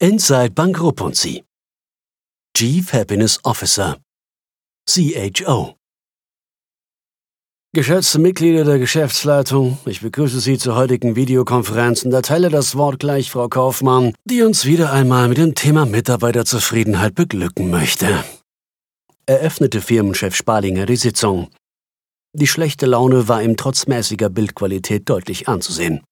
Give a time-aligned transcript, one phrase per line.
[0.00, 1.44] Inside Bank Rupunzi.
[2.56, 3.98] Chief Happiness Officer.
[4.90, 5.76] CHO.
[7.72, 13.30] Geschätzte Mitglieder der Geschäftsleitung, ich begrüße Sie zur heutigen Videokonferenz und erteile das Wort gleich
[13.30, 18.24] Frau Kaufmann, die uns wieder einmal mit dem Thema Mitarbeiterzufriedenheit beglücken möchte.
[19.26, 21.50] Eröffnete Firmenchef Spalinger die Sitzung.
[22.32, 26.02] Die schlechte Laune war ihm trotz mäßiger Bildqualität deutlich anzusehen.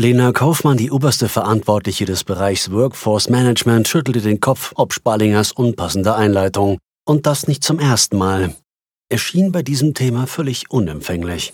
[0.00, 6.16] Lena Kaufmann, die oberste Verantwortliche des Bereichs Workforce Management, schüttelte den Kopf ob Spalingers unpassender
[6.16, 6.78] Einleitung.
[7.06, 8.56] Und das nicht zum ersten Mal.
[9.10, 11.52] Er schien bei diesem Thema völlig unempfänglich.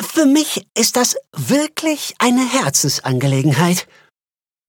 [0.00, 3.86] Für mich ist das wirklich eine Herzensangelegenheit,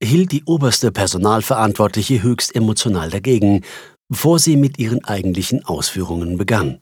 [0.04, 3.64] hielt die oberste Personalverantwortliche höchst emotional dagegen,
[4.10, 6.82] bevor sie mit ihren eigentlichen Ausführungen begann.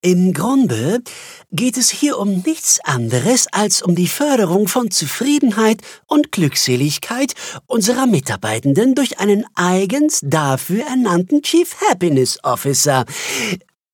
[0.00, 1.02] Im Grunde
[1.50, 7.34] geht es hier um nichts anderes als um die Förderung von Zufriedenheit und Glückseligkeit
[7.66, 13.06] unserer Mitarbeitenden durch einen eigens dafür ernannten Chief Happiness Officer.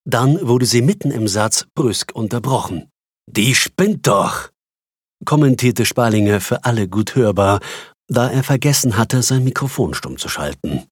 [0.05, 2.91] Dann wurde sie mitten im Satz brüsk unterbrochen.
[3.27, 4.50] Die spinnt doch,
[5.24, 7.61] kommentierte Spalinger für alle gut hörbar,
[8.08, 10.86] da er vergessen hatte, sein Mikrofon stumm zu schalten.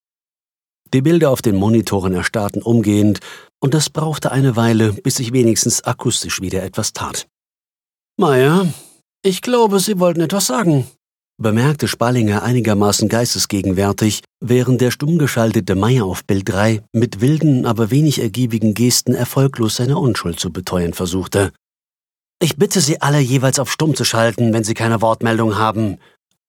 [0.92, 3.20] Die Bilder auf den Monitoren erstarrten umgehend,
[3.60, 7.28] und es brauchte eine Weile, bis sich wenigstens akustisch wieder etwas tat.
[8.18, 8.66] Meier,
[9.24, 10.86] ich glaube, Sie wollten etwas sagen,
[11.40, 17.90] bemerkte Spallinger einigermaßen geistesgegenwärtig, während der stumm geschaltete Meier auf Bild 3 mit wilden, aber
[17.90, 21.52] wenig ergiebigen Gesten erfolglos seine Unschuld zu beteuern versuchte.
[22.40, 25.98] Ich bitte Sie alle jeweils auf Stumm zu schalten, wenn Sie keine Wortmeldung haben,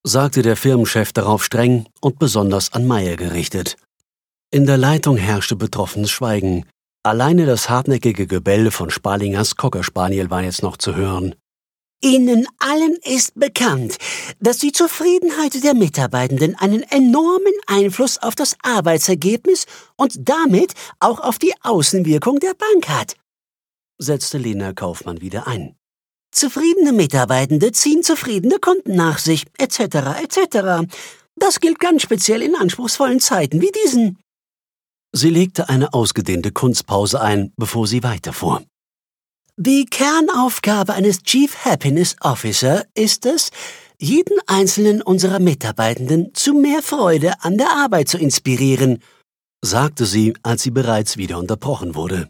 [0.03, 3.77] sagte der Firmenchef darauf streng und besonders an Meier gerichtet.
[4.53, 6.63] In der Leitung herrschte betroffenes Schweigen,
[7.01, 11.33] Alleine das hartnäckige Gebelle von Spalingers Cockerspaniel war jetzt noch zu hören.
[12.01, 13.97] Ihnen allen ist bekannt,
[14.39, 19.65] dass die Zufriedenheit der Mitarbeitenden einen enormen Einfluss auf das Arbeitsergebnis
[19.97, 23.15] und damit auch auf die Außenwirkung der Bank hat,
[23.97, 25.75] setzte Lena Kaufmann wieder ein.
[26.31, 29.79] Zufriedene Mitarbeitende ziehen zufriedene Kunden nach sich, etc.,
[30.21, 30.87] etc.
[31.35, 34.19] Das gilt ganz speziell in anspruchsvollen Zeiten wie diesen.
[35.15, 38.63] Sie legte eine ausgedehnte Kunstpause ein, bevor sie weiterfuhr.
[39.55, 43.51] Die Kernaufgabe eines Chief Happiness Officer ist es,
[43.99, 49.03] jeden einzelnen unserer Mitarbeitenden zu mehr Freude an der Arbeit zu inspirieren,
[49.63, 52.29] sagte sie, als sie bereits wieder unterbrochen wurde.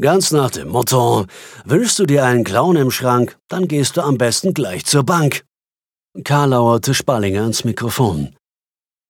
[0.00, 1.26] Ganz nach dem Motto,
[1.66, 5.44] wünschst du dir einen Clown im Schrank, dann gehst du am besten gleich zur Bank.
[6.24, 8.34] Karl lauerte Spallinger ins Mikrofon.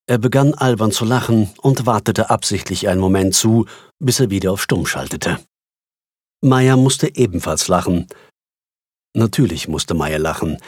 [0.06, 3.66] Er begann albern zu lachen und wartete absichtlich einen Moment zu,
[3.98, 5.38] bis er wieder auf Stumm schaltete.
[6.42, 8.06] Meier musste ebenfalls lachen.
[9.16, 10.58] Natürlich musste Meier lachen,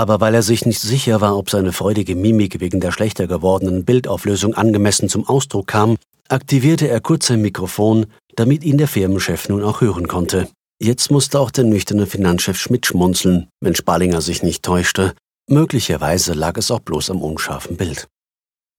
[0.00, 3.84] aber weil er sich nicht sicher war, ob seine freudige Mimik wegen der schlechter gewordenen
[3.84, 5.98] Bildauflösung angemessen zum Ausdruck kam,
[6.28, 10.48] aktivierte er kurz sein Mikrofon, damit ihn der Firmenchef nun auch hören konnte.
[10.82, 15.12] Jetzt musste auch der nüchterne Finanzchef Schmidt schmunzeln, wenn Spalinger sich nicht täuschte.
[15.50, 18.08] Möglicherweise lag es auch bloß am unscharfen Bild.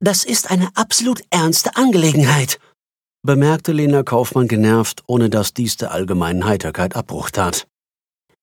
[0.03, 2.57] Das ist eine absolut ernste Angelegenheit,
[3.23, 7.67] bemerkte Lena Kaufmann genervt, ohne dass dies der allgemeinen Heiterkeit Abbruch tat.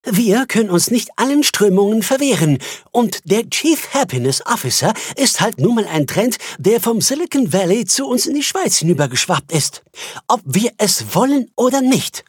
[0.07, 2.59] Wir können uns nicht allen Strömungen verwehren,
[2.93, 7.85] und der Chief Happiness Officer ist halt nun mal ein Trend, der vom Silicon Valley
[7.87, 9.83] zu uns in die Schweiz hinübergeschwappt ist.
[10.29, 12.25] Ob wir es wollen oder nicht,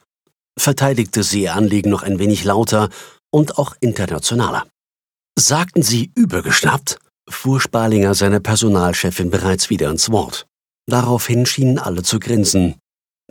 [0.57, 2.89] verteidigte sie ihr Anliegen noch ein wenig lauter
[3.29, 4.65] und auch internationaler.
[5.37, 6.97] Sagten Sie übergeschnappt?
[7.29, 10.47] Fuhr Spalinger seine Personalchefin bereits wieder ins Wort.
[10.87, 12.75] Daraufhin schienen alle zu grinsen.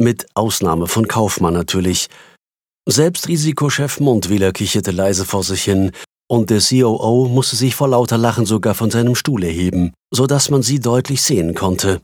[0.01, 2.09] Mit Ausnahme von Kaufmann natürlich.
[2.89, 5.91] Selbst Risikochef Montwiller kicherte leise vor sich hin,
[6.31, 10.51] und der COO musste sich vor lauter Lachen sogar von seinem Stuhl erheben, so dass
[10.51, 12.01] man sie deutlich sehen konnte.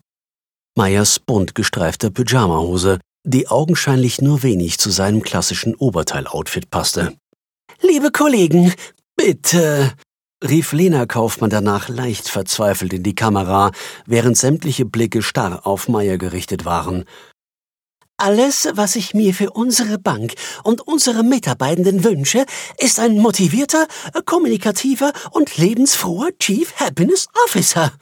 [0.77, 7.15] Meyers bunt gestreifter Pyjamahose, die augenscheinlich nur wenig zu seinem klassischen Oberteiloutfit passte.
[7.81, 8.73] Liebe Kollegen,
[9.17, 9.93] bitte,
[10.49, 13.73] rief Lena Kaufmann danach leicht verzweifelt in die Kamera,
[14.07, 17.05] während sämtliche Blicke starr auf Meier gerichtet waren.
[18.17, 22.47] Alles, was ich mir für unsere Bank und unsere Mitarbeitenden wünsche,
[22.79, 23.89] ist ein motivierter,
[24.25, 27.93] kommunikativer und lebensfroher Chief Happiness Officer.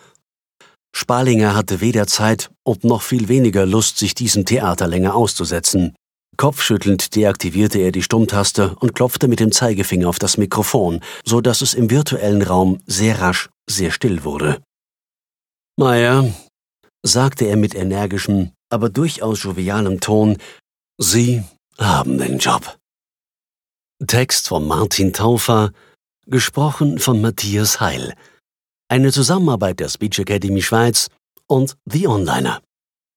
[0.95, 5.95] Spalinger hatte weder Zeit und noch viel weniger Lust, sich diesem Theater länger auszusetzen.
[6.37, 11.61] Kopfschüttelnd deaktivierte er die Stummtaste und klopfte mit dem Zeigefinger auf das Mikrofon, so dass
[11.61, 14.63] es im virtuellen Raum sehr rasch sehr still wurde.
[15.79, 16.33] Meier,
[17.03, 20.39] sagte er mit energischem, aber durchaus jovialem Ton,
[20.99, 21.43] Sie
[21.79, 22.79] haben den Job.
[24.07, 25.73] Text von Martin Taufer,
[26.27, 28.15] gesprochen von Matthias Heil.
[28.89, 31.09] Eine Zusammenarbeit der Speech Academy Schweiz
[31.47, 32.61] und The Onliner.